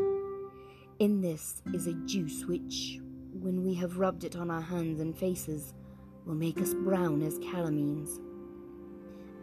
In 0.99 1.21
this 1.21 1.63
is 1.73 1.87
a 1.87 1.95
juice 2.07 2.45
which, 2.47 2.99
when 3.33 3.63
we 3.65 3.75
have 3.75 3.99
rubbed 3.99 4.25
it 4.25 4.35
on 4.35 4.51
our 4.51 4.61
hands 4.61 5.01
and 5.01 5.17
faces, 5.17 5.73
will 6.27 6.35
make 6.35 6.61
us 6.61 6.75
brown 6.75 7.23
as 7.23 7.39
Calormenes. 7.39 8.19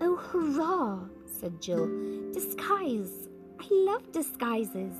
Oh, 0.01 0.17
hurrah! 0.17 1.07
said 1.25 1.61
Jill. 1.61 1.87
Disguise! 2.33 3.29
I 3.59 3.67
love 3.71 4.11
disguises. 4.11 4.93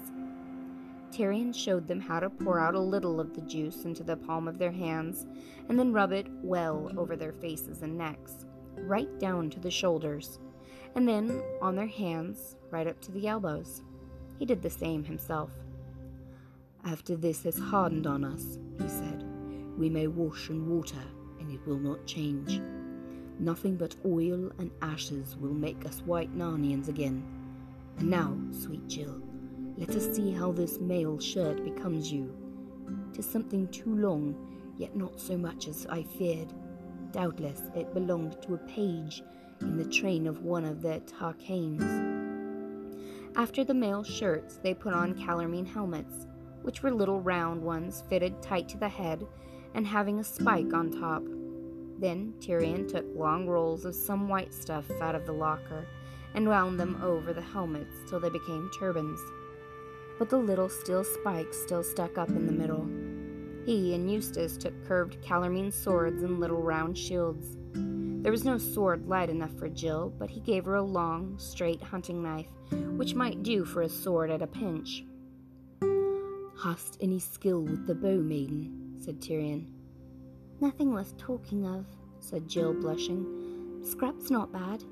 Tirian 1.12 1.54
showed 1.54 1.88
them 1.88 2.00
how 2.00 2.20
to 2.20 2.30
pour 2.30 2.60
out 2.60 2.76
a 2.76 2.80
little 2.80 3.20
of 3.20 3.34
the 3.34 3.42
juice 3.42 3.86
into 3.86 4.04
the 4.04 4.18
palm 4.18 4.48
of 4.48 4.58
their 4.58 4.72
hands 4.72 5.26
and 5.70 5.78
then 5.78 5.94
rub 5.94 6.12
it 6.12 6.28
well 6.44 6.92
over 6.98 7.16
their 7.16 7.34
faces 7.34 7.82
and 7.82 7.98
necks, 7.98 8.46
right 8.76 9.20
down 9.20 9.50
to 9.50 9.60
the 9.60 9.72
shoulders, 9.72 10.40
and 10.96 11.08
then 11.08 11.42
on 11.62 11.76
their 11.76 11.88
hands 11.88 12.56
right 12.72 12.88
up 12.88 13.00
to 13.02 13.12
the 13.12 13.28
elbows. 13.28 13.82
He 14.40 14.46
did 14.46 14.62
the 14.62 14.70
same 14.70 15.04
himself. 15.04 15.52
After 16.86 17.16
this 17.16 17.44
has 17.44 17.58
hardened 17.58 18.08
on 18.08 18.24
us, 18.24 18.60
he 18.82 18.88
said, 18.88 19.24
we 19.78 19.90
may 19.90 20.08
wash 20.08 20.50
in 20.50 20.70
water, 20.70 21.04
and 21.40 21.52
it 21.52 21.66
will 21.68 21.78
not 21.80 22.06
change. 22.06 22.62
Nothing 23.40 23.76
but 23.76 23.96
oil 24.06 24.52
and 24.58 24.72
ashes 24.82 25.36
will 25.40 25.54
make 25.54 25.86
us 25.86 26.02
white 26.06 26.36
Narnians 26.36 26.88
again. 26.88 27.24
And 28.00 28.10
now, 28.10 28.36
sweet 28.52 28.88
Jill, 28.88 29.22
let 29.78 29.92
us 29.92 30.16
see 30.16 30.32
how 30.32 30.52
this 30.52 30.80
mail 30.80 31.20
shirt 31.20 31.64
becomes 31.64 32.12
you. 32.12 32.36
Tis 33.14 33.30
something 33.30 33.68
too 33.68 33.96
long, 33.96 34.36
yet 34.76 34.96
not 34.96 35.20
so 35.20 35.38
much 35.38 35.68
as 35.68 35.86
I 35.88 36.02
feared. 36.02 36.52
Doubtless 37.12 37.62
it 37.76 37.94
belonged 37.94 38.42
to 38.42 38.56
a 38.56 38.70
page 38.70 39.22
in 39.62 39.78
the 39.78 39.86
train 39.86 40.26
of 40.26 40.42
one 40.42 40.66
of 40.66 40.82
the 40.82 41.02
Tarkaans. 41.06 42.16
After 43.36 43.64
the 43.64 43.76
mail 43.76 44.04
shirts, 44.04 44.60
they 44.64 44.74
put 44.74 44.96
on 44.96 45.14
Calormene 45.14 45.68
helmets, 45.68 46.26
which 46.64 46.82
were 46.82 46.90
little 46.90 47.22
round 47.22 47.62
ones 47.62 48.04
fitted 48.10 48.42
tight 48.42 48.68
to 48.70 48.80
the 48.80 48.90
head 48.90 49.28
and 49.76 49.86
having 49.86 50.20
a 50.20 50.24
spike 50.24 50.74
on 50.74 50.90
top. 50.90 51.24
Then 52.00 52.34
Tirian 52.40 52.88
took 52.88 53.06
long 53.16 53.48
rolls 53.48 53.86
of 53.86 53.94
some 53.94 54.28
white 54.28 54.56
stuff 54.56 54.90
out 55.02 55.14
of 55.14 55.28
the 55.28 55.34
locker 55.34 55.86
and 56.34 56.48
wound 56.48 56.80
them 56.80 57.00
over 57.04 57.32
the 57.32 57.42
helmets 57.42 57.96
till 58.10 58.20
they 58.20 58.30
became 58.30 58.72
turbans 58.78 59.20
but 60.18 60.30
the 60.30 60.38
little 60.38 60.70
steel 60.70 61.04
spikes 61.04 61.62
still 61.62 61.84
stuck 61.84 62.18
up 62.18 62.30
in 62.30 62.46
the 62.46 62.52
middle. 62.52 62.88
He 63.66 63.94
and 63.94 64.10
Eustace 64.10 64.58
took 64.58 64.86
curved 64.86 65.22
Calormene 65.22 65.74
swords 65.74 66.24
and 66.24 66.40
little 66.40 66.62
round 66.62 66.98
shields. 66.98 67.58
There 67.74 68.32
was 68.32 68.46
no 68.46 68.58
sword 68.58 69.08
light 69.08 69.30
enough 69.30 69.54
for 69.58 69.70
Jill, 69.70 70.14
but 70.18 70.30
he 70.30 70.40
gave 70.40 70.66
her 70.66 70.76
a 70.76 70.82
long, 70.82 71.38
straight 71.38 71.82
hunting 71.82 72.24
knife, 72.24 72.50
which 72.72 73.14
might 73.14 73.44
do 73.44 73.66
for 73.66 73.82
a 73.82 73.90
sword 73.90 74.32
at 74.32 74.42
a 74.42 74.48
pinch. 74.48 75.04
Hast 76.64 76.98
any 77.02 77.20
skill 77.20 77.62
with 77.62 77.86
the 77.86 77.94
bow, 77.94 78.18
maiden? 78.18 78.96
said 79.00 79.22
Tirian. 79.22 79.68
Nothing 80.60 80.92
worth 80.92 81.18
talking 81.18 81.66
of, 81.66 81.86
said 82.20 82.48
Jill, 82.48 82.74
blushing. 82.74 83.82
Scrap's 83.84 84.32
not 84.32 84.52
bad. 84.52 84.84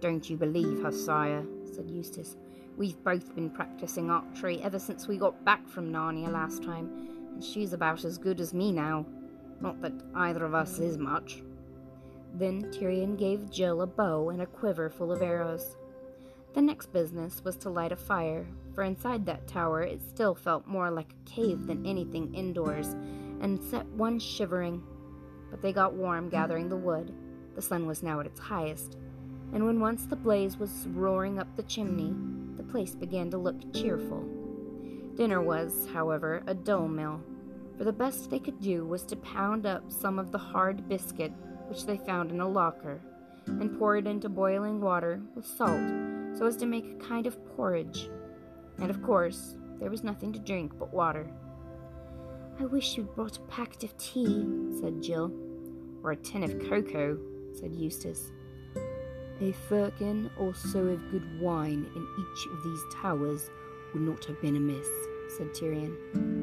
Don't 0.00 0.30
you 0.30 0.36
believe 0.36 0.80
her, 0.82 0.90
sire, 0.90 1.44
said 1.74 1.90
Eustace. 1.90 2.36
We've 2.76 3.02
both 3.04 3.34
been 3.34 3.50
practicing 3.50 4.10
archery 4.10 4.62
ever 4.62 4.78
since 4.78 5.06
we 5.06 5.18
got 5.18 5.44
back 5.44 5.68
from 5.68 5.92
Narnia 5.92 6.32
last 6.32 6.62
time, 6.62 7.08
and 7.32 7.44
she's 7.44 7.72
about 7.72 8.04
as 8.04 8.16
good 8.16 8.40
as 8.40 8.54
me 8.54 8.72
now. 8.72 9.04
Not 9.60 9.82
that 9.82 9.92
either 10.14 10.44
of 10.44 10.54
us 10.54 10.78
is 10.78 10.96
much. 10.96 11.42
Then 12.34 12.70
Tirian 12.72 13.18
gave 13.18 13.50
Jill 13.50 13.82
a 13.82 13.86
bow 13.86 14.30
and 14.30 14.40
a 14.40 14.46
quiver 14.46 14.88
full 14.88 15.12
of 15.12 15.20
arrows. 15.20 15.76
The 16.54 16.62
next 16.62 16.92
business 16.92 17.44
was 17.44 17.56
to 17.58 17.70
light 17.70 17.92
a 17.92 17.96
fire, 17.96 18.46
for 18.74 18.82
inside 18.82 19.26
that 19.26 19.46
tower 19.46 19.82
it 19.82 20.00
still 20.02 20.34
felt 20.34 20.66
more 20.66 20.90
like 20.90 21.12
a 21.12 21.30
cave 21.30 21.66
than 21.66 21.84
anything 21.84 22.34
indoors, 22.34 22.96
and 23.40 23.62
set 23.62 23.86
one 23.88 24.18
shivering. 24.18 24.82
But 25.50 25.60
they 25.60 25.72
got 25.72 25.94
warm 25.94 26.28
gathering 26.28 26.68
the 26.68 26.76
wood. 26.76 27.12
The 27.56 27.62
sun 27.62 27.86
was 27.86 28.02
now 28.02 28.20
at 28.20 28.26
its 28.26 28.40
highest, 28.40 28.96
and 29.52 29.66
when 29.66 29.80
once 29.80 30.06
the 30.06 30.16
blaze 30.16 30.56
was 30.56 30.86
roaring 30.88 31.38
up 31.38 31.56
the 31.56 31.62
chimney, 31.64 32.14
place 32.70 32.94
began 32.94 33.30
to 33.30 33.38
look 33.38 33.74
cheerful. 33.74 34.24
Dinner 35.16 35.42
was, 35.42 35.88
however, 35.92 36.42
a 36.46 36.54
dull 36.54 36.88
meal, 36.88 37.20
for 37.76 37.84
the 37.84 37.92
best 37.92 38.30
they 38.30 38.38
could 38.38 38.60
do 38.60 38.86
was 38.86 39.02
to 39.04 39.16
pound 39.16 39.66
up 39.66 39.90
some 39.90 40.18
of 40.18 40.32
the 40.32 40.38
hard 40.38 40.88
biscuit 40.88 41.32
which 41.68 41.86
they 41.86 41.96
found 41.96 42.30
in 42.30 42.40
a 42.40 42.48
locker, 42.48 43.00
and 43.46 43.78
pour 43.78 43.96
it 43.96 44.06
into 44.06 44.28
boiling 44.28 44.80
water 44.80 45.20
with 45.34 45.46
salt 45.46 45.80
so 46.36 46.46
as 46.46 46.56
to 46.56 46.66
make 46.66 46.84
a 46.84 47.04
kind 47.06 47.26
of 47.26 47.38
porridge. 47.56 48.08
And 48.78 48.90
of 48.90 49.02
course, 49.02 49.56
there 49.78 49.90
was 49.90 50.04
nothing 50.04 50.32
to 50.32 50.38
drink 50.38 50.72
but 50.78 50.92
water. 50.92 51.30
I 52.58 52.64
wish 52.66 52.96
you'd 52.96 53.14
brought 53.14 53.38
a 53.38 53.42
packet 53.42 53.84
of 53.84 53.96
tea, 53.96 54.46
said 54.80 55.02
Jill. 55.02 55.32
Or 56.02 56.12
a 56.12 56.16
tin 56.16 56.42
of 56.42 56.58
cocoa, 56.68 57.18
said 57.58 57.74
Eustace. 57.74 58.32
A 59.42 59.52
firkin 59.52 60.30
or 60.36 60.54
so 60.54 60.80
of 60.80 61.10
good 61.10 61.40
wine 61.40 61.90
in 61.94 62.06
each 62.18 62.46
of 62.46 62.62
these 62.62 62.84
towers 62.92 63.50
would 63.94 64.02
not 64.02 64.24
have 64.26 64.38
been 64.42 64.56
amiss, 64.56 64.88
said 65.36 65.54
Tirian. 65.54 66.39